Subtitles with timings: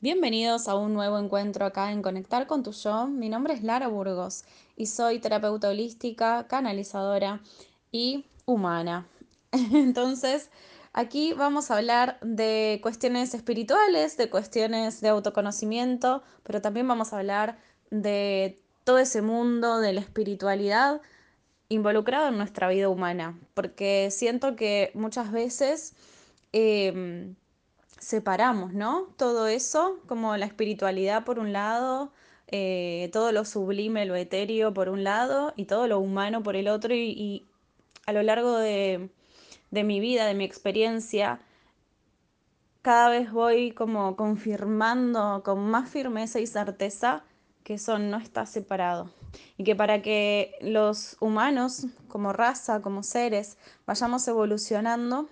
[0.00, 3.08] Bienvenidos a un nuevo encuentro acá en Conectar con tu yo.
[3.08, 4.44] Mi nombre es Lara Burgos
[4.76, 7.40] y soy terapeuta holística, canalizadora
[7.90, 9.08] y humana.
[9.50, 10.50] Entonces,
[10.92, 17.18] aquí vamos a hablar de cuestiones espirituales, de cuestiones de autoconocimiento, pero también vamos a
[17.18, 17.58] hablar
[17.90, 21.00] de todo ese mundo de la espiritualidad
[21.68, 25.96] involucrado en nuestra vida humana, porque siento que muchas veces...
[26.52, 27.34] Em,
[27.98, 29.08] separamos, ¿no?
[29.16, 32.12] Todo eso, como la espiritualidad por un lado,
[32.48, 36.68] eh, todo lo sublime, lo etéreo por un lado y todo lo humano por el
[36.68, 37.46] otro y,
[38.06, 39.10] a lo largo de,
[39.70, 41.40] de mi vida, de mi experiencia,
[42.82, 47.22] cada vez voy como confirmando con más firmeza y certeza
[47.64, 49.10] que eso no está separado.
[49.58, 55.28] Y que para que los humanos, como raza, como seres, vayamos evolucionando,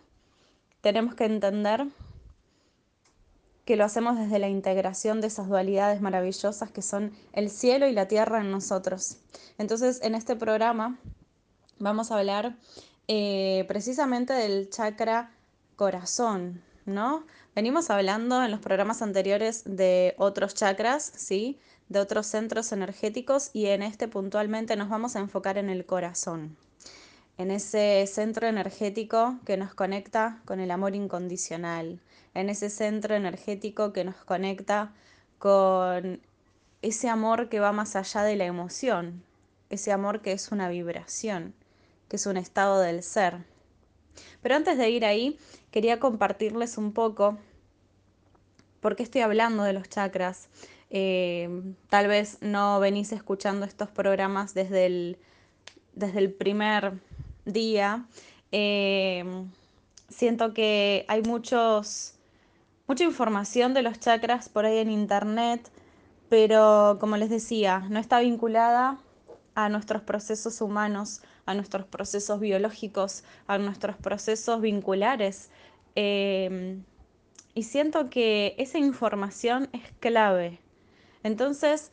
[0.82, 1.86] tenemos que entender
[3.66, 7.92] que lo hacemos desde la integración de esas dualidades maravillosas que son el cielo y
[7.92, 9.18] la tierra en nosotros.
[9.58, 10.98] Entonces, en este programa
[11.80, 12.56] vamos a hablar
[13.08, 15.32] eh, precisamente del chakra
[15.74, 17.26] corazón, ¿no?
[17.56, 21.58] Venimos hablando en los programas anteriores de otros chakras, ¿sí?
[21.88, 26.56] De otros centros energéticos y en este puntualmente nos vamos a enfocar en el corazón,
[27.36, 32.00] en ese centro energético que nos conecta con el amor incondicional,
[32.36, 34.92] en ese centro energético que nos conecta
[35.38, 36.20] con
[36.82, 39.24] ese amor que va más allá de la emoción,
[39.70, 41.54] ese amor que es una vibración,
[42.08, 43.38] que es un estado del ser.
[44.42, 45.38] Pero antes de ir ahí,
[45.70, 47.38] quería compartirles un poco
[48.80, 50.48] por qué estoy hablando de los chakras.
[50.90, 51.48] Eh,
[51.88, 55.18] tal vez no venís escuchando estos programas desde el,
[55.94, 57.00] desde el primer
[57.46, 58.06] día.
[58.52, 59.24] Eh,
[60.10, 62.15] siento que hay muchos
[62.86, 65.70] mucha información de los chakras por ahí en internet,
[66.28, 68.98] pero como les decía, no está vinculada
[69.54, 75.50] a nuestros procesos humanos, a nuestros procesos biológicos, a nuestros procesos vinculares.
[75.94, 76.84] Em,
[77.54, 80.60] y siento que esa información es clave.
[81.22, 81.90] Entonces,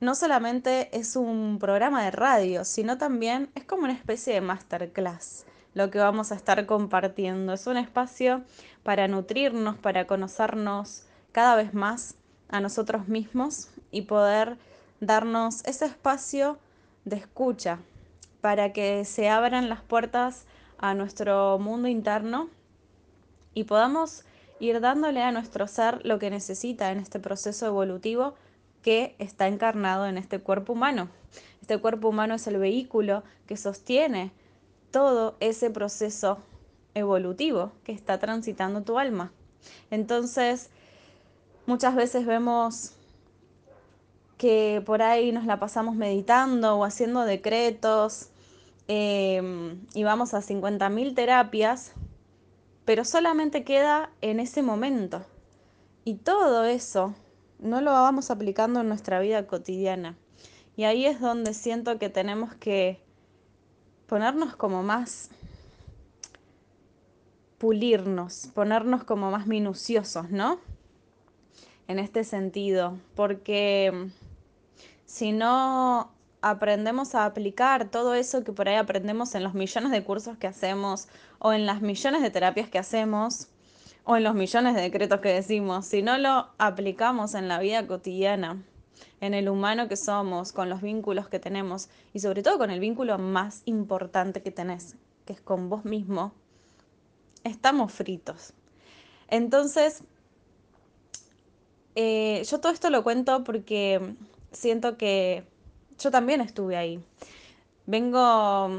[0.00, 5.47] no solamente es un programa de radio, sino también es como una especie de masterclass
[5.78, 7.52] lo que vamos a estar compartiendo.
[7.52, 8.42] Es un espacio
[8.82, 12.16] para nutrirnos, para conocernos cada vez más
[12.48, 14.58] a nosotros mismos y poder
[14.98, 16.58] darnos ese espacio
[17.04, 17.78] de escucha
[18.40, 20.46] para que se abran las puertas
[20.78, 22.48] a nuestro mundo interno
[23.54, 24.24] y podamos
[24.58, 28.34] ir dándole a nuestro ser lo que necesita en este proceso evolutivo
[28.82, 31.08] que está encarnado en este cuerpo humano.
[31.60, 34.32] Este cuerpo humano es el vehículo que sostiene
[34.90, 36.38] todo ese proceso
[36.94, 39.32] evolutivo que está transitando tu alma.
[39.90, 40.70] Entonces,
[41.66, 42.92] muchas veces vemos
[44.36, 48.28] que por ahí nos la pasamos meditando o haciendo decretos
[48.86, 51.92] em, y vamos a 50.000 terapias,
[52.84, 55.24] pero solamente queda en ese momento.
[56.04, 57.14] Y todo eso
[57.58, 60.16] no lo vamos aplicando en nuestra vida cotidiana.
[60.76, 63.02] Y ahí es donde siento que tenemos que
[64.08, 65.30] ponernos como más
[67.58, 70.58] pulirnos, ponernos como más minuciosos, ¿no?
[71.86, 74.10] En este sentido, porque
[75.04, 76.10] si no
[76.40, 80.46] aprendemos a aplicar todo eso que por ahí aprendemos en los millones de cursos que
[80.46, 81.08] hacemos
[81.38, 83.48] o en las millones de terapias que hacemos
[84.04, 87.86] o en los millones de decretos que decimos, si no lo aplicamos en la vida
[87.86, 88.62] cotidiana,
[89.20, 92.80] en el humano que somos, con los vínculos que tenemos y sobre todo con el
[92.80, 96.32] vínculo más importante que tenés, que es con vos mismo,
[97.44, 98.52] estamos fritos.
[99.28, 100.02] Entonces,
[101.94, 104.14] eh, yo todo esto lo cuento porque
[104.52, 105.44] siento que
[105.98, 107.02] yo también estuve ahí.
[107.86, 108.70] Vengo,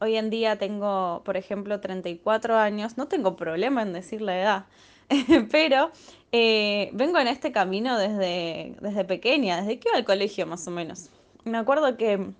[0.00, 4.66] hoy en día tengo, por ejemplo, 34 años, no tengo problema en decir la edad,
[5.50, 5.90] pero
[6.36, 10.72] eh, vengo en este camino desde, desde pequeña, desde que iba al colegio más o
[10.72, 11.08] menos.
[11.44, 12.32] Me acuerdo que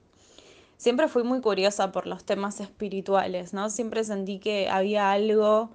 [0.76, 3.70] siempre fui muy curiosa por los temas espirituales, ¿no?
[3.70, 5.70] Siempre sentí que había algo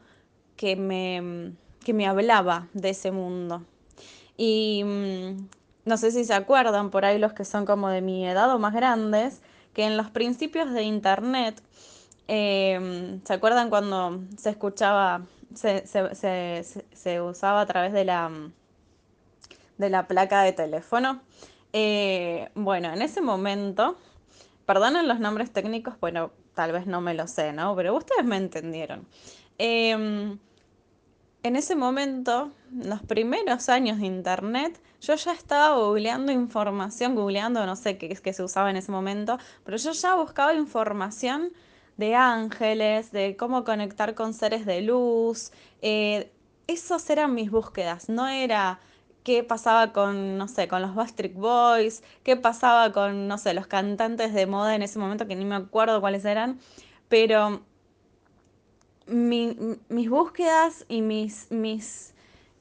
[0.57, 1.54] que me,
[1.86, 3.63] que me hablaba de ese mundo.
[4.36, 5.48] Y mm,
[5.86, 8.60] no sé si se acuerdan por ahí los que son como de mi edad o
[8.60, 9.42] más grandes,
[9.74, 11.63] que en los principios de Internet,
[12.30, 15.24] em, ¿se acuerdan cuando se escuchaba,
[15.56, 18.31] se, se, usaba a través de la,
[19.80, 21.22] de la placa de teléfono?
[21.74, 23.98] Eh, bueno, en ese momento
[24.68, 27.76] perdonen los nombres técnicos, bueno, tal vez no me lo sé, ¿no?
[27.76, 29.08] Pero ustedes me entendieron.
[29.58, 30.38] Em,
[31.42, 37.75] en ese momento, los primeros años de internet, yo ya estaba googleando información, googleando, no
[37.75, 41.52] sé qué es que se usaba en ese momento, pero yo ya buscaba información
[42.00, 45.51] de ángeles, de cómo conectar con seres de luz.
[45.81, 46.31] Eh,
[46.66, 48.80] esos eran mis búsquedas, no era
[49.24, 53.68] qué pasaba con, no sé, con los Backstreet Boys, qué pasaba con, no sé, los
[53.68, 56.60] cantantes de moda en ese momento, que ni me acuerdo cuáles eran,
[57.10, 57.62] pero
[59.06, 59.57] mi,
[59.90, 62.13] mis búsquedas y mis, mis,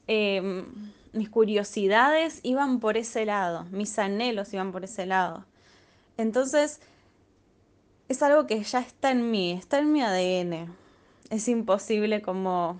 [0.07, 0.65] eh,
[1.13, 5.45] mis curiosidades iban por ese lado, mis anhelos iban por ese lado.
[6.17, 6.81] Entonces,
[8.09, 10.75] es algo que ya está en mí, está en mi ADN.
[11.29, 12.79] Es imposible como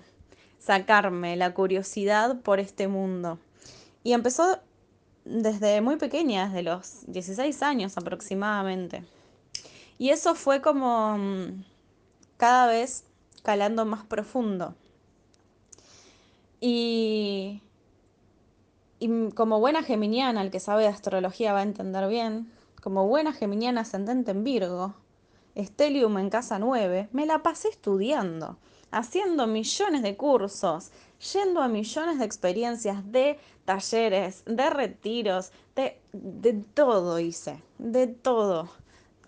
[0.58, 3.38] sacarme la curiosidad por este mundo.
[4.02, 4.58] Y empezó
[5.24, 9.04] desde muy pequeña, desde los 16 años aproximadamente.
[9.98, 11.64] Y eso fue como mm,
[12.36, 13.04] cada vez
[13.42, 14.74] calando más profundo.
[16.60, 17.62] Y,
[19.34, 22.52] como buena geminiana, el que sabe de astrología va a entender bien,
[22.82, 24.94] como buena geminiana ascendente en Virgo,
[25.54, 28.58] Estelium en casa 9, me la pasé estudiando,
[28.90, 30.90] haciendo millones de cursos,
[31.32, 38.68] yendo a millones de experiencias, de talleres, de retiros, de, de todo hice, de todo.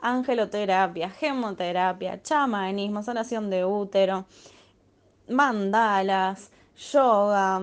[0.01, 4.27] Angeloterapia, gemoterapia, chamanismo, sanación de útero,
[5.29, 6.51] mandalas,
[6.93, 7.63] yoga,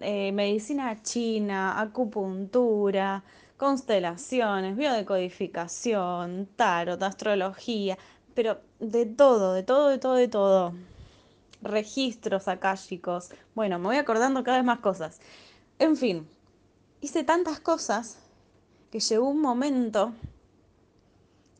[0.00, 3.22] eh, medicina china, acupuntura,
[3.60, 7.98] constelaciones, biodecodificación, tarot, astrología,
[8.34, 10.72] pero de todo, de todo, de todo, de todo.
[11.60, 13.28] Registros akáshicos.
[13.54, 15.20] Bueno, me voy acordando cada vez más cosas.
[15.78, 16.26] En fin,
[17.02, 18.16] hice tantas cosas
[18.90, 20.14] que llegó un momento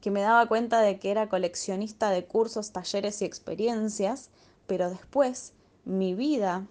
[0.01, 4.31] que me daba cuenta de que era coleccionista de cursos, talleres y experiencias,
[4.67, 5.53] pero después
[5.85, 6.67] mi vida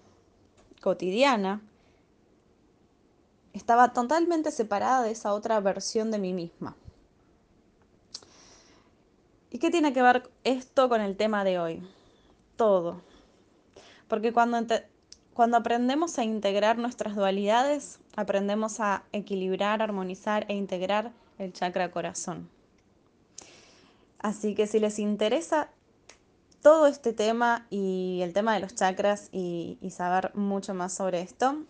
[0.80, 1.62] cotidiana
[3.52, 6.76] estaba totalmente separada de esa otra versión de mí misma.
[9.50, 11.82] ¿Y qué tiene que ver esto con el tema de hoy?
[12.56, 13.00] Todo.
[14.06, 14.58] Porque cuando,
[15.34, 22.48] cuando aprendemos a integrar nuestras dualidades, aprendemos a equilibrar, armonizar e integrar el chakra corazón.
[24.20, 25.70] Así que si les interesa
[26.62, 31.22] todo este tema y el tema de los chakras y, y, saber mucho más sobre
[31.22, 31.64] esto,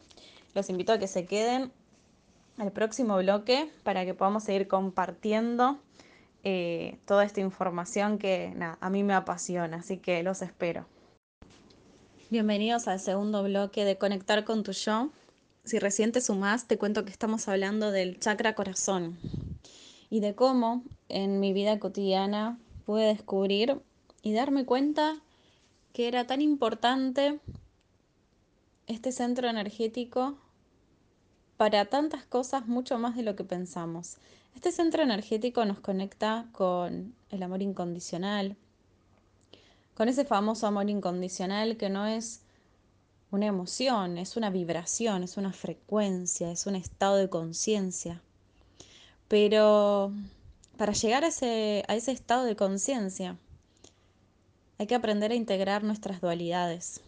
[0.54, 1.72] los invito a que se queden
[2.58, 5.78] al próximo bloque para que podamos seguir compartiendo
[6.42, 10.86] eh, toda esta información que a mí me apasiona, así que los espero.
[12.30, 15.10] Bienvenidos al segundo bloque de Conectar con tu yo.
[15.64, 19.18] Si recién te sumás, te cuento que estamos hablando del chakra corazón
[20.08, 23.80] y de cómo en mi vida cotidiana pude descubrir
[24.22, 25.20] y darme cuenta
[25.92, 27.40] que era tan importante
[28.90, 30.38] este centro energético
[31.56, 34.16] para tantas cosas mucho más de lo que pensamos.
[34.54, 38.56] Este centro energético nos conecta con el amor incondicional,
[39.94, 42.40] con ese famoso amor incondicional que no es
[43.30, 48.20] una emoción, es una vibración, es una frecuencia, es un estado de conciencia.
[49.28, 50.12] Pero
[50.76, 53.36] para llegar a ese, estado de conciencia,
[54.78, 57.00] hay que aprender a integrar nuestras dualidades.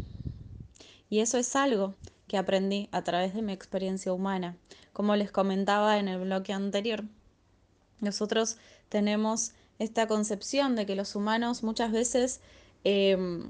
[1.13, 1.95] Y eso es algo
[2.27, 4.57] que aprendí a través de mi experiencia humana.
[4.95, 7.05] Como les comentaba en el bloque anterior,
[8.01, 8.57] nosotros
[8.89, 12.41] tenemos esta concepción de que los humanos muchas veces
[12.85, 13.45] eh,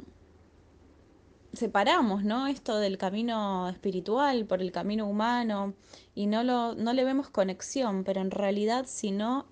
[1.53, 2.49] separamos ¿no?
[2.49, 5.75] esto del camino espiritual por el camino humano
[6.17, 9.47] y no, lo, no le vemos conexión, pero en realidad si no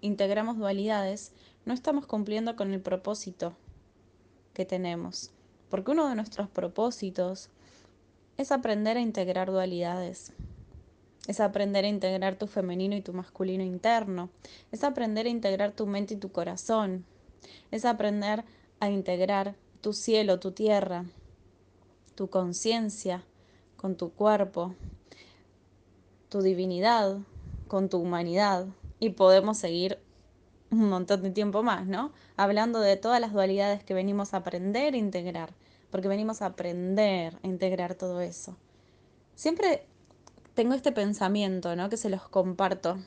[0.00, 1.32] integramos dualidades,
[1.64, 3.56] no estamos cumpliendo con el propósito
[4.54, 5.32] que tenemos.
[5.70, 7.50] Porque uno de nuestros propósitos
[8.36, 10.32] es aprender a integrar dualidades.
[11.26, 14.30] Es aprender a integrar tu femenino y tu masculino interno.
[14.72, 17.04] Es aprender a integrar tu mente y tu corazón.
[17.70, 18.44] Es aprender
[18.80, 21.04] a integrar tu cielo, tu tierra,
[22.14, 23.24] tu conciencia
[23.76, 24.74] con tu cuerpo,
[26.28, 27.18] tu divinidad
[27.66, 28.66] con tu humanidad.
[28.98, 29.98] Y podemos seguir
[30.70, 32.12] un montón de tiempo más, ¿no?
[32.36, 35.54] Hablando de todas las dualidades que venimos a aprender e integrar,
[35.90, 38.56] porque venimos a aprender a integrar todo eso.
[39.34, 39.86] Siempre
[40.54, 41.88] tengo este pensamiento, ¿no?
[41.88, 42.98] Que se los comparto.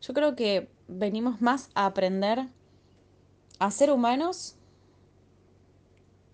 [0.00, 2.48] Yo creo que venimos más a aprender
[3.58, 4.56] a ser humanos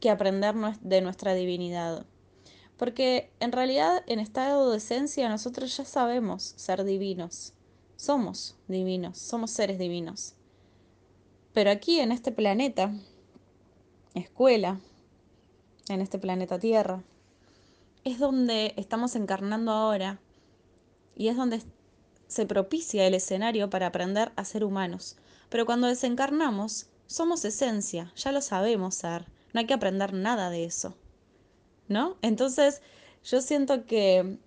[0.00, 2.07] que aprender de nuestra divinidad.
[2.76, 7.52] Porque en realidad en estado de esencia nosotros ya sabemos ser divinos.
[7.97, 10.35] Somos divinos, somos seres divinos.
[11.52, 12.92] Pero aquí en este planeta,
[14.14, 14.80] escuela,
[15.88, 17.02] en este planeta Tierra,
[18.04, 20.21] es donde estamos encarnando ahora
[21.16, 21.61] y es donde
[22.28, 25.16] se propicia el escenario para aprender a ser humanos.
[25.49, 30.64] Pero cuando desencarnamos, somos esencia, ya lo sabemos ser, no hay que aprender nada de
[30.64, 30.95] eso.
[31.88, 32.16] ¿No?
[32.23, 32.83] Entonces,
[33.25, 34.38] yo siento que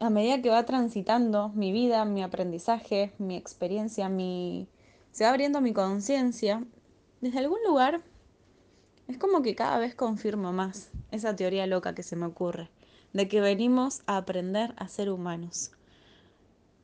[0.00, 4.68] a medida que va transitando mi vida, mi aprendizaje, mi experiencia, mi
[5.12, 6.64] se va abriendo mi conciencia,
[7.20, 8.02] desde algún lugar
[9.08, 12.70] es como que cada vez confirmo más esa teoría loca que se me ocurre,
[13.12, 15.72] de que venimos a aprender a ser humanos.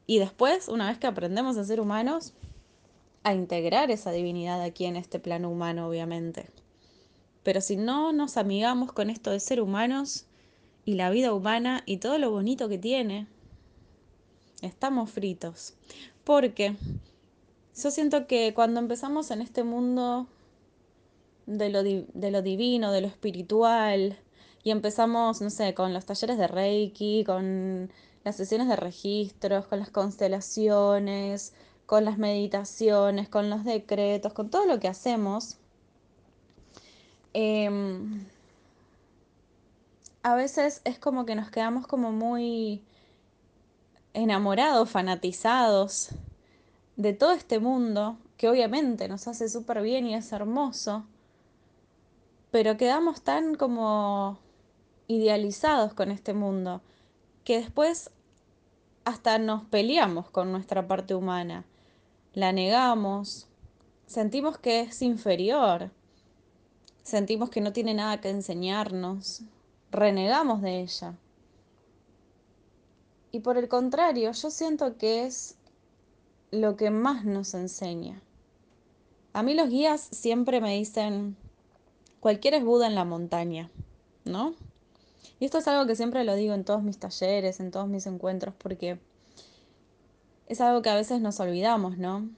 [0.06, 2.34] Y después, una vez que aprendemos a ser humanos,
[3.22, 6.50] a integrar esa divinidad aquí en este plano humano, obviamente.
[7.42, 10.26] Pero si no nos amigamos con esto de ser humanos
[10.84, 13.26] y la vida humana y todo lo bonito que tiene,
[14.62, 15.74] estamos fritos.
[16.24, 16.76] Porque
[17.76, 20.28] yo siento que cuando empezamos en este mundo
[21.46, 24.18] de lo, de lo divino, de lo espiritual,
[24.62, 27.92] y empezamos, no sé, con los talleres de Reiki, con
[28.24, 31.52] las sesiones de registros, con las constelaciones,
[31.86, 35.58] con las meditaciones, con los decretos, con todo lo que hacemos,
[37.34, 38.26] em,
[40.22, 42.82] a veces es como que nos quedamos como muy
[44.14, 46.10] enamorados, fanatizados
[46.96, 51.04] de todo este mundo, que obviamente nos hace súper bien y es hermoso,
[52.50, 54.38] pero quedamos tan como
[55.06, 56.80] idealizados con este mundo
[57.44, 58.10] que después
[59.04, 61.64] hasta nos peleamos con nuestra parte humana,
[62.32, 63.46] la negamos,
[64.06, 65.90] sentimos que es inferior,
[67.02, 69.42] sentimos que no tiene nada que enseñarnos,
[69.90, 71.14] renegamos de ella.
[73.30, 75.56] Y por el contrario, yo siento que es
[76.54, 78.22] lo que más nos enseña.
[79.32, 81.36] A mí los guías siempre me dicen,
[82.20, 83.70] cualquiera es Buda en la montaña,
[84.24, 84.54] ¿no?
[85.40, 88.06] Y esto es algo que siempre lo digo en todos mis talleres, en todos mis
[88.06, 88.98] encuentros, porque
[90.46, 92.28] es algo que a veces nos olvidamos, ¿no?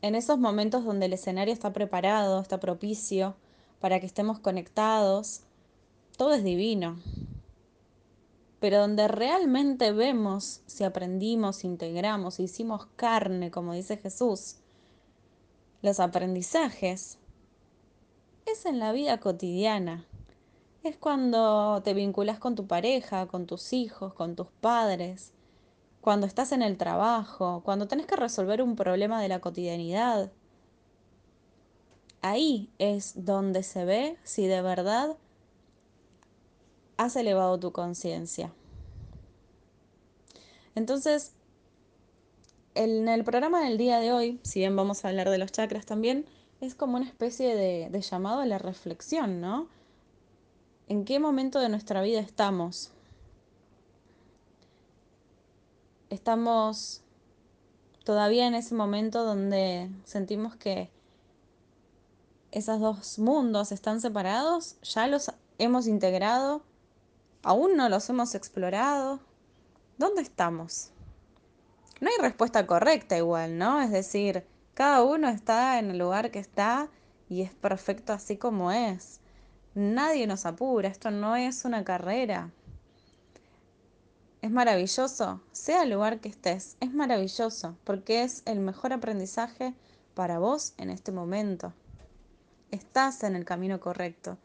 [0.00, 3.36] En esos momentos donde el escenario está preparado, está propicio
[3.80, 5.42] para que estemos conectados,
[6.16, 6.98] todo es divino.
[8.60, 14.56] Pero donde realmente vemos si aprendimos, integramos, hicimos carne, como dice Jesús,
[15.80, 17.18] los aprendizajes,
[18.46, 20.06] es en la vida cotidiana.
[20.82, 25.32] Es cuando te vinculas con tu pareja, con tus hijos, con tus padres,
[26.00, 30.32] cuando estás en el trabajo, cuando tenés que resolver un problema de la cotidianidad.
[32.22, 35.16] Ahí es donde se ve si de verdad
[36.98, 38.52] has elevado tu conciencia.
[40.74, 41.32] Entonces,
[42.74, 45.86] en el programa del día de hoy, si bien vamos a hablar de los chakras
[45.86, 46.26] también,
[46.60, 49.68] es como una especie de, de llamado a la reflexión, ¿no?
[50.88, 52.90] ¿En qué momento de nuestra vida estamos?
[56.10, 57.02] Estamos
[58.04, 60.90] todavía en ese momento donde sentimos que
[62.50, 66.62] esos dos mundos están separados, ya los hemos integrado,
[67.42, 69.20] aún no los hemos explorado.
[69.96, 70.90] ¿Dónde estamos?
[72.00, 73.80] No hay respuesta correcta igual, ¿no?
[73.80, 76.88] Es decir, cada uno está en el lugar que está
[77.28, 79.20] y es perfecto así como es.
[79.74, 82.50] Nadie nos apura, esto no es una carrera.
[84.40, 89.74] Es maravilloso, sea el lugar que estés, es maravilloso, porque es el mejor aprendizaje
[90.14, 91.72] para vos en este momento.
[92.70, 94.38] Estás en el camino correcto.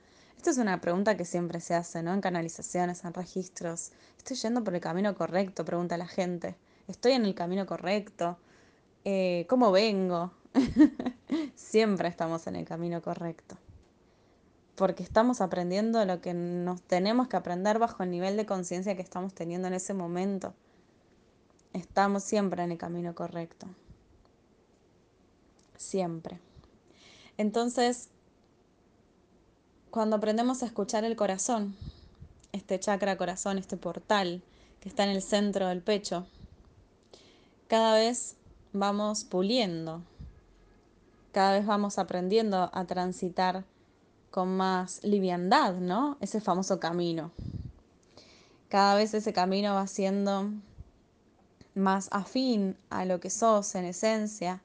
[0.43, 2.13] Esta es una pregunta que siempre se hace, ¿no?
[2.13, 3.93] En canalizaciones, en registros.
[4.17, 5.63] ¿Estoy yendo por el camino correcto?
[5.63, 6.57] Pregunta la gente.
[6.89, 8.37] ¿Estoy en el camino correcto?
[9.05, 10.33] Eh, ¿Cómo vengo?
[11.55, 13.55] siempre estamos en el camino correcto
[14.75, 19.01] porque estamos aprendiendo lo que nos tenemos que aprender bajo el nivel de conciencia que
[19.01, 20.53] estamos teniendo en ese momento.
[21.71, 23.65] Estamos siempre en el camino correcto.
[25.77, 26.41] Siempre.
[27.37, 28.09] Entonces,
[29.93, 31.75] cuando aprendemos a escuchar el corazón,
[32.51, 34.41] este chakra corazón, este portal
[34.79, 36.25] que está en el centro del pecho,
[37.67, 38.35] cada vez
[38.71, 40.01] vamos puliendo,
[41.31, 43.65] cada vez vamos aprendiendo a transitar
[44.31, 46.17] con más liviandad, ¿no?
[46.21, 47.29] Ese famoso camino.
[48.69, 50.49] Cada vez ese camino va siendo
[51.75, 54.59] más afín a lo que sos en esencia.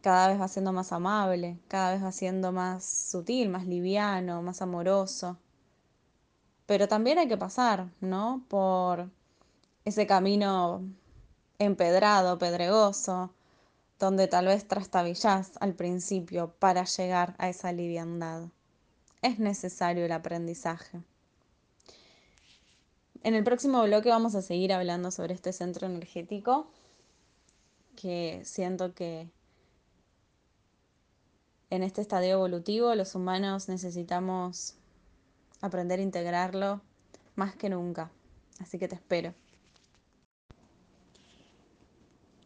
[0.00, 4.62] Cada vez va siendo más amable, cada vez va siendo más sutil, más liviano, más
[4.62, 5.38] amoroso.
[6.66, 8.44] Pero también hay que pasar, ¿no?
[8.48, 9.10] Por
[9.84, 10.82] ese camino
[11.58, 13.32] empedrado, pedregoso,
[13.98, 18.48] donde tal vez trastabillás al principio para llegar a esa liviandad.
[19.22, 21.02] Es necesario el aprendizaje.
[23.24, 26.70] En el próximo bloque vamos a seguir hablando sobre este centro energético
[27.96, 29.28] que siento que
[31.70, 34.74] en este estadio evolutivo los humanos necesitamos
[35.60, 36.80] aprender a integrarlo
[37.34, 38.10] más que nunca.
[38.60, 39.34] Así que te espero.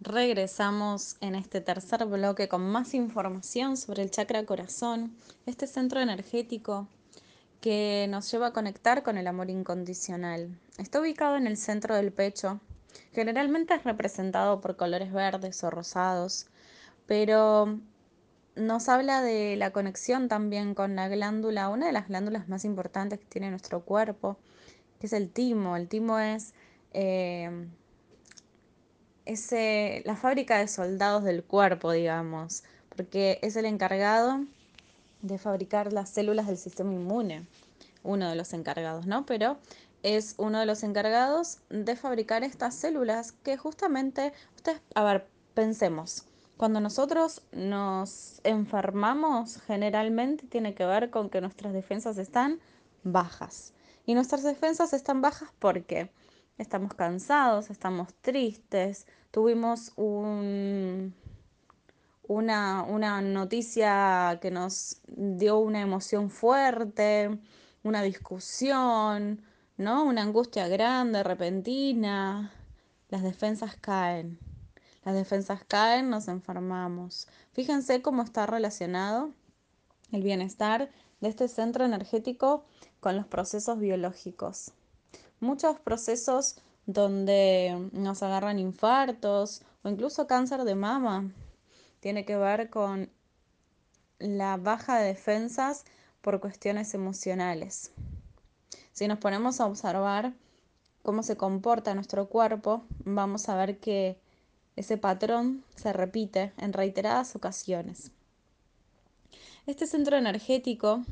[0.01, 6.89] Regresamos en este tercer bloque con más información sobre el chakra corazón, este centro energético
[7.61, 10.59] que nos lleva a conectar con el amor incondicional.
[10.77, 12.61] Está ubicado en el centro del pecho.
[13.13, 16.47] Generalmente es representado por colores verdes o rosados,
[17.07, 17.79] pero
[18.55, 23.19] nos habla de la conexión también con la glándula, una de las glándulas más importantes
[23.19, 24.37] que tiene nuestro cuerpo,
[25.01, 25.77] que es el timo.
[25.77, 26.53] El timo es,
[26.93, 27.71] eh,
[30.05, 34.45] la fábrica de soldados del cuerpo, digamos, porque es el encargado
[35.23, 37.47] de fabricar las células del sistema inmune,
[38.03, 39.25] uno de los encargados, ¿no?
[39.25, 39.59] Pero
[40.03, 46.27] es uno de los encargados de fabricar estas células que justamente, ustedes, a ver, pensemos,
[46.63, 52.61] cuando nosotros nos enfermamos, generalmente tiene que ver con que nuestras defensas están
[53.03, 53.75] bajas.
[54.07, 56.13] Y nuestras defensas están bajas porque
[56.59, 61.13] estamos cansados, estamos tristes, tuvimos un,
[62.29, 67.41] una, una noticia que nos dio una emoción fuerte,
[67.83, 69.43] una discusión,
[69.79, 70.05] ¿no?
[70.05, 72.53] Una angustia grande, repentina.
[73.09, 74.39] Las defensas caen.
[75.05, 77.27] Las defensas caen, nos enfermamos.
[77.53, 79.33] Fíjense cómo está relacionado
[80.13, 80.91] el bienestar
[81.21, 82.65] de este centro energético
[83.01, 84.73] con los procesos biológicos.
[85.41, 86.57] Muchos procesos
[86.87, 91.31] donde nos agarran infartos o incluso cáncer de mama
[92.01, 93.11] tiene que ver con
[94.19, 95.85] la baja de defensas
[96.21, 97.91] por cuestiones emocionales.
[98.93, 100.33] Si nos ponemos a observar
[101.03, 104.22] cómo se comporta nuestro cuerpo, vamos a ver que
[104.77, 108.11] ese patrón se repite en reiteradas ocasiones.
[109.67, 111.05] Este centro energético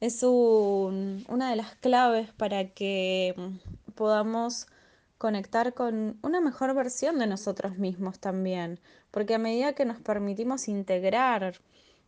[0.00, 3.34] es una de las claves para que
[3.94, 4.66] podamos
[5.18, 8.78] conectar con una mejor versión de nosotros mismos también,
[9.10, 11.60] porque a medida que nos permitimos integrar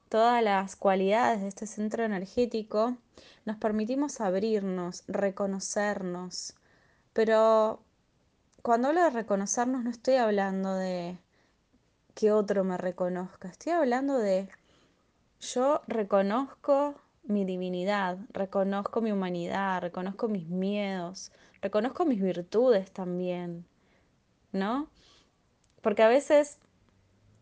[0.09, 2.97] todas las cualidades de este centro energético,
[3.45, 6.55] nos permitimos abrirnos, reconocernos,
[7.13, 7.81] pero
[8.63, 11.19] cuando hablo de reconocernos no estoy hablando de
[12.15, 14.49] que otro me reconozca, estoy hablando de
[15.41, 23.65] yo reconozco mi divinidad, reconozco mi humanidad, reconozco mis miedos, reconozco mis virtudes también,
[24.53, 24.89] ¿no?
[25.81, 26.59] Porque a veces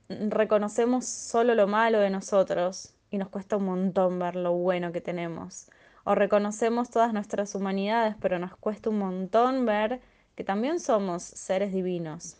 [0.09, 5.01] reconocemos solo lo malo de nosotros y nos cuesta un montón ver lo bueno que
[5.01, 5.71] tenemos.
[6.05, 10.01] O reconocemos todas nuestras humanidades, pero nos cuesta un montón ver
[10.38, 12.37] que también somos seres divinos.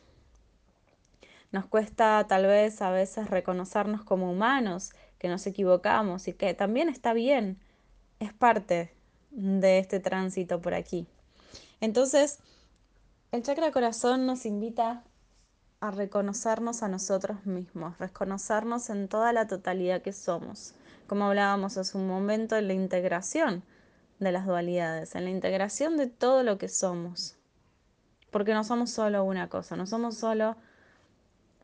[1.51, 6.89] Nos cuesta tal vez a veces reconocernos como humanos, que nos equivocamos y que también
[6.91, 7.59] está bien,
[8.21, 8.95] es parte
[9.33, 11.09] de este tránsito por aquí.
[11.81, 12.39] Entonces,
[13.33, 15.03] el chakra corazón nos invita
[15.81, 20.77] a reconocernos a nosotros mismos, reconocernos en toda la totalidad que somos,
[21.09, 23.65] como hablábamos hace un momento en la integración
[24.21, 27.38] de las dualidades, en la integración de todo lo que somos
[28.31, 30.57] porque no somos solo una cosa, no somos solo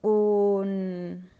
[0.02, 1.30] un...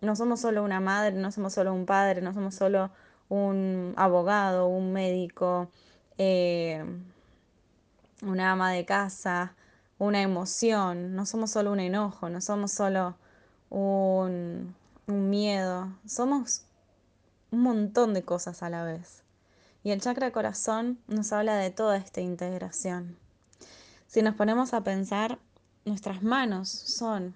[0.00, 2.90] No somos solo una madre, no somos solo un padre, no somos solo
[3.28, 5.68] un abogado, un médico,
[6.16, 6.82] eh,
[8.22, 9.54] una ama de casa,
[9.98, 13.14] una emoción, no somos solo un enojo, no somos solo
[13.68, 14.74] un,
[15.06, 16.62] un miedo, somos
[17.50, 19.22] un montón de cosas a la vez.
[19.82, 23.16] Y el chakra corazón nos habla de toda esta integración.
[24.10, 25.38] Si nos ponemos a pensar,
[25.84, 27.32] nuestras manos son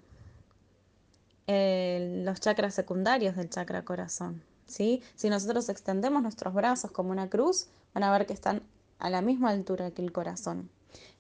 [1.47, 4.43] eh, los chakras secundarios del chakra corazón.
[4.67, 5.01] ¿sí?
[5.15, 8.61] Si nosotros extendemos nuestros brazos como una cruz, van a ver que están
[8.99, 10.69] a la misma altura que el corazón.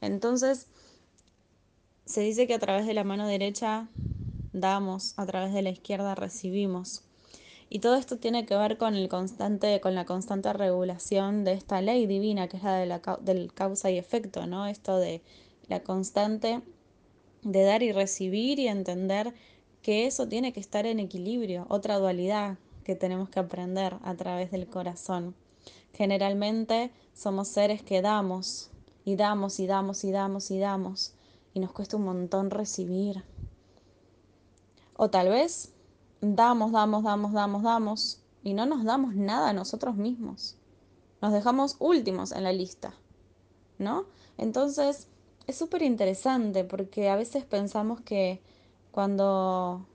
[0.00, 0.66] Entonces,
[2.04, 3.86] se dice que a través de la mano derecha
[4.52, 7.04] damos, a través de la izquierda recibimos.
[7.68, 11.80] Y todo esto tiene que ver con, el constante, con la constante regulación de esta
[11.80, 14.66] ley divina, que es la, de la del causa y efecto, ¿no?
[14.66, 15.22] Esto de
[15.68, 16.62] la constante
[17.42, 19.34] de dar y recibir y entender
[19.82, 24.50] que eso tiene que estar en equilibrio, otra dualidad que tenemos que aprender a través
[24.50, 25.34] del corazón.
[25.92, 28.70] Generalmente somos seres que damos
[29.04, 31.12] y damos y damos y damos y damos
[31.52, 33.22] y nos cuesta un montón recibir.
[34.96, 35.73] O tal vez
[36.24, 40.56] damos, damos, damos, damos, damos y no nos damos nada a nosotros mismos.
[41.22, 42.94] Nos dejamos últimos en la lista.
[43.78, 44.06] ¿no?
[44.38, 45.08] Entonces,
[45.46, 48.40] es súper interesante porque a veces pensamos que
[48.90, 49.86] cuando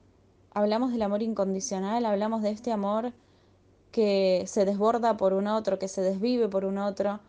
[0.54, 3.14] hablamos del amor incondicional, hablamos de este amor
[3.92, 7.20] que se desborda por un otro, que se desvive por un otro,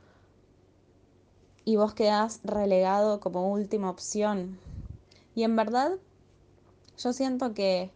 [1.65, 4.59] y vos quedás relegado como última opción.
[5.35, 5.93] Y en verdad,
[6.99, 7.91] yo siento que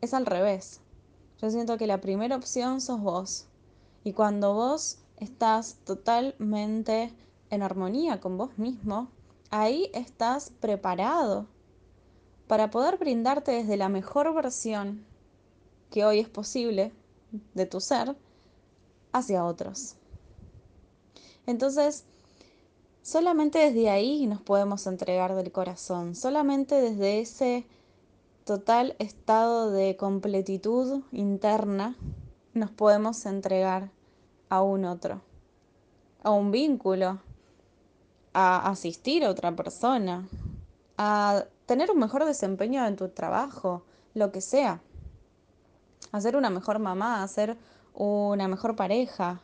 [0.00, 0.80] es al revés.
[1.40, 3.46] Yo siento que la primera opción sos vos.
[4.04, 7.12] Y cuando vos estás totalmente
[7.50, 9.08] en armonía con vos mismo,
[9.50, 11.46] ahí estás preparado
[12.46, 15.04] para poder brindarte desde la mejor versión
[15.90, 16.92] que hoy es posible
[17.54, 18.16] de tu ser
[19.12, 19.96] hacia otros.
[21.46, 22.04] Entonces,
[23.02, 27.66] solamente desde ahí nos podemos entregar del corazón, solamente desde ese
[28.48, 31.96] total estado de completitud interna
[32.54, 33.90] nos podemos entregar
[34.48, 35.20] a un otro,
[36.22, 37.20] a un vínculo,
[38.32, 40.26] a asistir a otra persona,
[40.96, 43.82] a tener un mejor desempeño en tu trabajo,
[44.14, 44.80] lo que sea.
[46.10, 47.58] A ser una mejor mamá, a ser
[47.92, 49.42] una mejor pareja,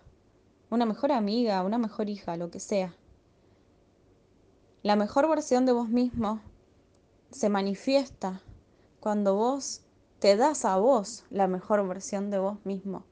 [0.71, 2.95] una mejor amiga, una mejor hija, lo que sea.
[4.83, 6.40] La mejor versión de vos mismo
[7.31, 8.40] se manifiesta
[9.05, 9.83] cuando vos
[10.19, 13.05] te das a vos la mejor versión de vos mismo.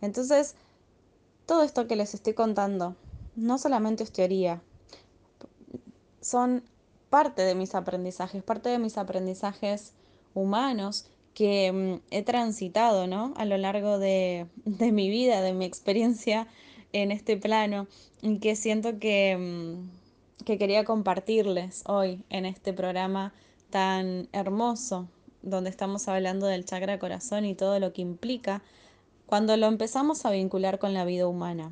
[0.00, 0.54] Entonces,
[1.44, 2.96] todo esto que les estoy contando
[3.36, 4.62] no solamente es teoría,
[6.22, 6.62] son
[7.10, 9.92] parte de mis aprendizajes, parte de mis aprendizajes
[10.32, 13.34] humanos que mm, he transitado ¿no?
[13.36, 16.48] a lo largo de, de, mi vida, de mi experiencia
[16.94, 17.86] en este plano,
[18.22, 19.97] y que siento que, mm,
[20.44, 23.32] que quería compartirles hoy en este programa
[23.70, 25.08] tan hermoso,
[25.42, 28.62] donde estamos hablando del chakra corazón y todo lo que implica
[29.26, 31.70] cuando lo empezamos a vincular con la vida humana.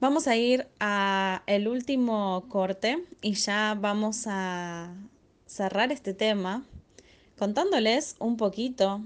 [0.00, 4.92] Vamos a ir a el último corte y ya vamos a
[5.46, 6.64] cerrar este tema
[7.38, 9.00] contándoles un poquito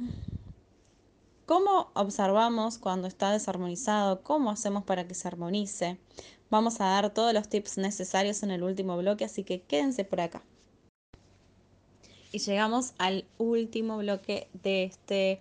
[1.49, 5.99] cómo observamos cuando está desarmonizado, cómo hacemos para que se armonice.
[6.51, 10.21] Vamos a dar todos los tips necesarios en el último bloque, así que quédense por
[10.21, 10.43] acá.
[12.33, 15.41] Y llegamos al último bloque de este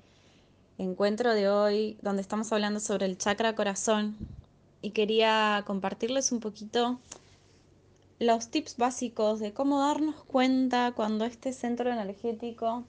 [0.78, 4.17] encuentro de hoy, donde estamos hablando sobre el chakra corazón.
[4.82, 7.00] Y quería compartirles un poquito
[8.20, 12.84] los tips básicos de cómo darnos cuenta cuando este centro energético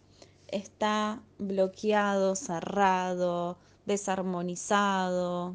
[0.49, 5.55] está bloqueado, cerrado, desarmonizado.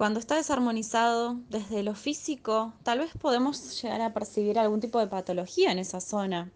[0.00, 5.08] Cuando está desarmonizado desde lo físico, tal vez podemos llegar a percibir algún tipo de
[5.08, 6.50] patología en esa zona,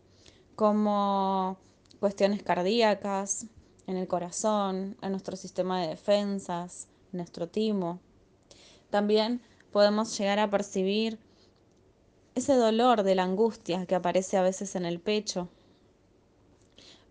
[0.56, 1.58] como
[2.00, 3.44] cuestiones cardíacas,
[3.86, 8.00] en el corazón, en nuestro sistema de defensas, en nuestro timo.
[8.88, 11.18] También podemos llegar a percibir
[12.34, 15.50] ese dolor de la angustia que aparece a veces en el pecho.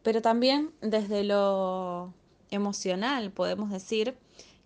[0.02, 2.12] Pero también desde lo
[2.50, 4.18] emocional podemos decir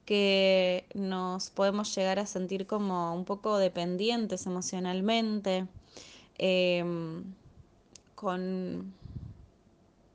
[0.07, 5.67] que nos podemos llegar a sentir como un poco dependientes emocionalmente,
[6.37, 7.25] em,
[8.15, 8.93] con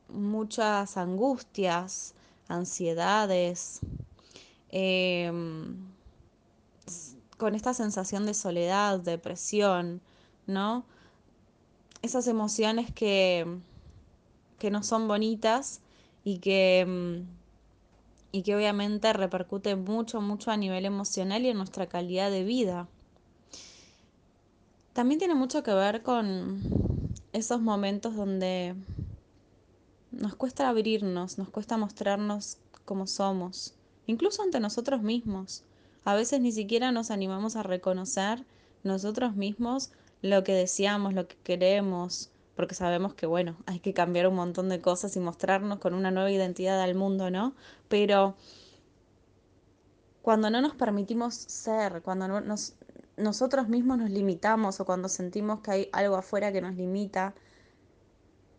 [0.09, 2.15] muchas angustias,
[2.49, 3.81] ansiedades,
[4.71, 5.77] em,
[7.37, 10.01] con esta sensación de soledad, depresión,
[10.47, 10.87] ¿no?
[12.01, 13.47] Esas emociones que,
[14.59, 15.83] que no son bonitas
[16.25, 17.27] y que, em,
[18.33, 22.89] y que obviamente repercuten mucho, mucho a nivel emocional y en nuestra calidad de vida.
[24.95, 26.61] También tiene mucho que ver con
[27.33, 28.75] esos momentos donde
[30.11, 33.75] nos cuesta abrirnos, nos cuesta mostrarnos como somos,
[34.07, 35.65] incluso ante nosotros mismos.
[36.05, 38.45] A veces ni siquiera nos animamos a reconocer
[38.83, 42.32] nosotros mismos lo que deseamos, lo que queremos,
[42.63, 46.13] porque sabemos que, bueno, hay que cambiar un montón de cosas y mostrarnos con una
[46.13, 47.57] nueva identidad al mundo, ¿no?
[47.89, 48.37] Pero
[50.23, 52.75] cuando no nos permitimos ser, cuando nos,
[53.17, 57.35] nosotros mismos nos limitamos o cuando sentimos que hay algo afuera que nos limita,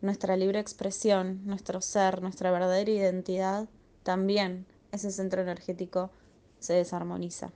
[0.02, 3.70] nuestra libre expresión, nuestro ser, nuestra verdadera identidad,
[4.02, 6.10] también ese centro energético
[6.58, 7.52] se desarmoniza.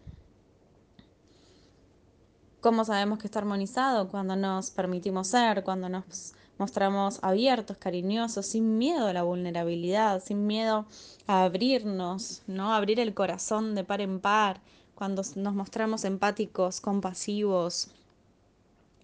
[2.60, 4.08] ¿Cómo sabemos que está armonizado?
[4.08, 10.44] Cuando nos permitimos ser, cuando nos mostramos abiertos, cariñosos, sin miedo a la vulnerabilidad, sin
[10.44, 10.84] miedo
[11.28, 12.74] a abrirnos, ¿no?
[12.74, 14.60] Abrir el corazón de par en par,
[14.96, 17.92] cuando nos mostramos empáticos, compasivos,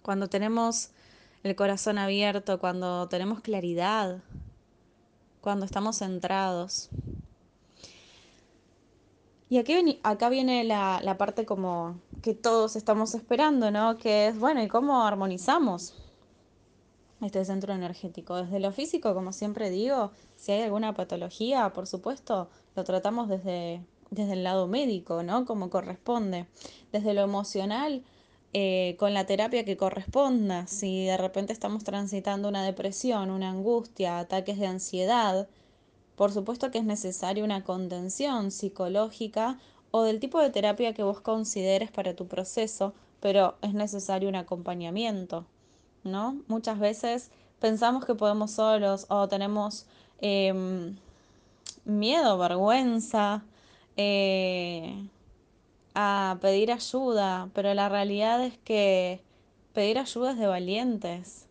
[0.03, 0.91] cuando tenemos
[1.45, 4.19] el corazón abierto, cuando tenemos claridad,
[5.41, 6.89] cuando estamos centrados.
[9.49, 13.99] Y aquí, acá viene la, la parte como que todos estamos esperando, ¿no?
[13.99, 15.95] Que es, bueno, ¿y cómo armonizamos?
[17.27, 18.37] este centro energético.
[18.37, 23.83] Desde lo físico, como siempre digo, si hay alguna patología, por supuesto, lo tratamos desde,
[24.11, 25.45] desde el lado médico, ¿no?
[25.45, 26.47] Como corresponde.
[26.93, 28.03] Desde lo emocional,
[28.53, 30.67] eh, con la terapia que corresponda.
[30.67, 35.49] Si de repente estamos transitando una depresión, una angustia, ataques de ansiedad,
[36.17, 39.59] por supuesto que es necesaria una contención psicológica
[39.91, 44.37] o del tipo de terapia que vos consideres para tu proceso, pero es necesario un
[44.37, 45.47] acompañamiento.
[46.05, 46.43] ¿no?
[46.47, 49.87] Muchas veces pensamos que podemos solos o tenemos
[50.21, 50.97] em,
[51.85, 53.43] miedo, vergüenza
[53.97, 55.09] eh,
[55.95, 59.23] a pedir ayuda, pero la realidad es que
[59.73, 61.47] pedir ayuda es de valientes.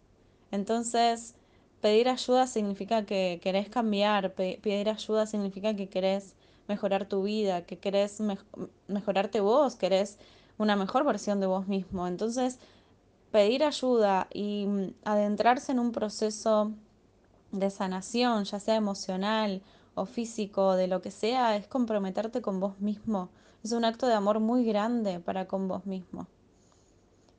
[0.52, 1.36] Entonces,
[1.84, 6.34] pedir ayuda significa que querés cambiar, pedir ayuda significa que querés
[6.69, 8.22] mejorar tu vida, que querés
[8.88, 10.17] mejorarte vos, querés
[10.58, 12.08] una mejor versión de vos mismo.
[12.08, 12.58] Entonces,
[13.32, 16.72] pedir ayuda y mm, adentrarse en un proceso
[17.52, 19.62] de sanación, ya sea emocional
[19.93, 23.28] o físico, de lo que sea, es comprometerte con vos mismo.
[23.62, 26.28] Es un acto de amor muy grande para con vos mismo.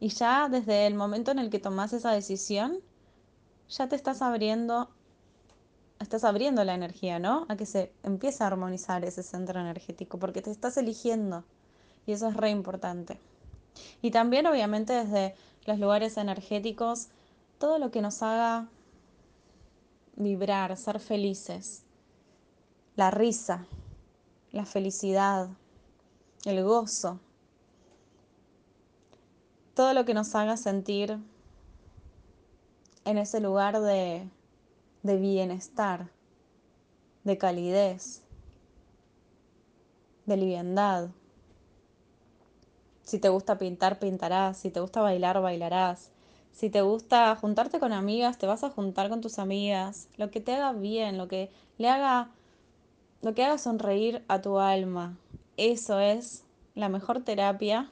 [0.01, 2.83] Y ya desde el momento en el que tomás esa decisión,
[3.69, 4.91] ya te estás abriendo,
[6.01, 7.47] estás abriendo la energía, ¿no?
[7.49, 11.45] A que se empiece a armonizar ese centro energético, porque te estás eligiendo.
[12.07, 13.19] Y eso es re importante.
[14.03, 15.35] Y también obviamente desde
[15.67, 17.09] los lugares energéticos,
[17.59, 18.69] todo lo que nos haga
[20.17, 21.83] vibrar, ser felices,
[22.97, 23.67] la risa,
[24.53, 25.49] la felicidad,
[26.45, 27.19] el gozo,
[29.75, 31.19] todo lo que nos haga sentir
[33.05, 34.29] en ese lugar de,
[35.03, 36.11] de bienestar,
[37.25, 38.23] de calidez,
[40.27, 41.11] de liviandad.
[43.03, 44.57] Si te gusta pintar, pintarás.
[44.59, 46.11] Si te gusta bailar, bailarás.
[46.53, 50.09] Si te gusta juntarte con amigas, te vas a juntar con tus amigas.
[50.17, 52.31] Lo que te haga bien, lo que le haga,
[53.23, 55.19] lo que haga sonreír a tu alma.
[55.57, 57.91] Eso es la mejor terapia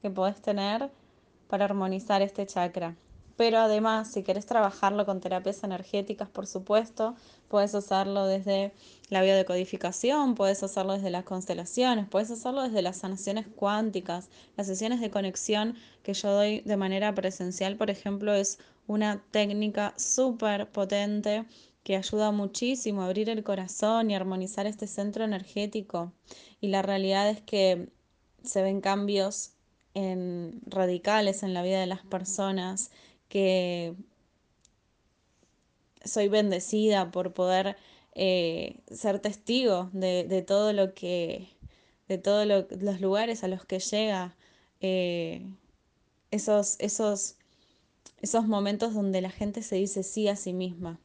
[0.00, 0.90] que podés tener
[1.48, 2.94] para armonizar este chakra.
[3.38, 7.14] Pero además, si querés trabajarlo con terapias energéticas, por supuesto,
[7.46, 8.72] puedes hacerlo desde
[9.10, 15.00] la biodecodificación, puedes hacerlo desde las constelaciones, puedes hacerlo desde las sanaciones cuánticas, las sesiones
[15.00, 21.44] de conexión que yo doy de manera presencial, por ejemplo, es una técnica súper potente
[21.84, 26.12] que ayuda muchísimo a abrir el corazón y armonizar este centro energético.
[26.60, 27.88] Y la realidad es que
[28.42, 29.52] se ven cambios
[29.94, 32.90] en, radicales en la vida de las personas,
[33.28, 33.94] que
[36.04, 37.76] soy bendecida por poder
[38.14, 41.48] eh, ser testigo de, todo lo que,
[42.08, 44.34] de todos los lugares a los que llega,
[44.80, 45.46] eh,
[46.30, 47.36] esos, esos,
[48.20, 51.00] esos momentos donde la gente se dice sí a sí misma,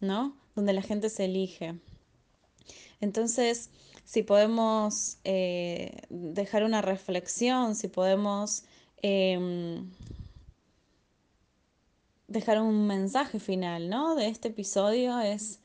[0.00, 0.36] ¿no?
[0.54, 1.74] Donde la gente se elige.
[3.00, 3.70] Entonces,
[4.04, 8.64] si podemos eh, dejar una reflexión, si podemos
[9.02, 9.90] em,
[12.28, 14.14] dejar un mensaje final, ¿no?
[14.14, 15.60] De este episodio es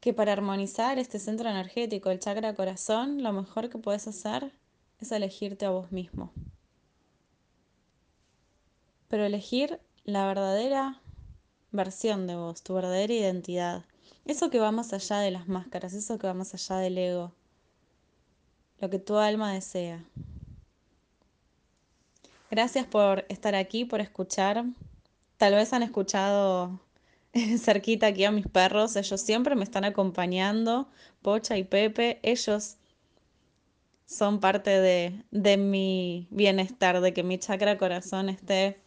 [0.00, 4.52] que para armonizar este centro energético, el chakra corazón, lo mejor que puedes hacer
[5.00, 6.32] es elegirte a vos mismo.
[9.08, 11.00] Pero elegir la verdadera
[11.72, 13.84] versión de vos, tu verdadera identidad.
[14.24, 17.32] Eso que va más allá de las máscaras, eso que va más allá del ego.
[18.78, 20.04] Lo que tu alma desea.
[22.56, 24.64] Gracias por estar aquí, por escuchar.
[25.36, 26.80] Tal vez han escuchado
[27.58, 30.88] cerquita aquí a mis perros, ellos siempre me están acompañando,
[31.20, 32.78] Pocha y Pepe, ellos
[34.06, 38.80] son parte de, mi bienestar, de que mi chakra corazón esté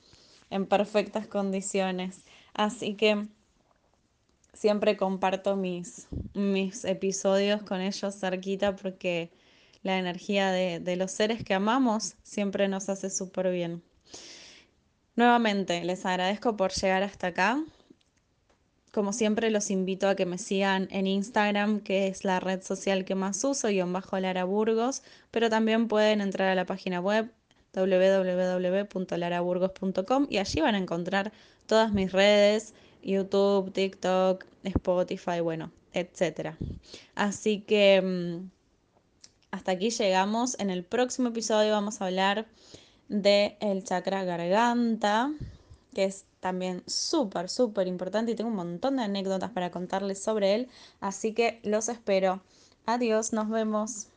[0.49, 2.23] en perfectas condiciones.
[2.55, 3.27] Así que
[4.51, 9.29] siempre comparto mis, mis episodios con ellos cerquita porque
[9.84, 13.84] la energía de, los seres que amamos siempre nos hace súper bien.
[15.15, 17.63] Nuevamente, les agradezco por llegar hasta acá.
[18.92, 23.06] Como siempre, los invito a que me sigan en Instagram, que es la red social
[23.06, 27.32] que más uso, guion bajo Lara Burgos, pero también pueden entrar a la página web
[27.74, 31.32] www.laraburgos.com y allí van a encontrar
[31.68, 36.56] todas mis redes, YouTube, TikTok, Spotify, bueno, etc.
[37.15, 38.50] Así que mm,
[39.52, 40.60] hasta aquí llegamos.
[40.60, 42.48] En el próximo episodio vamos a hablar
[43.08, 45.32] del el chakra garganta,
[45.94, 50.56] que es también súper, súper importante y tengo un montón de anécdotas para contarles sobre
[50.56, 50.70] él,
[51.02, 52.42] así que los espero
[52.90, 54.09] Adiós, nos vemos.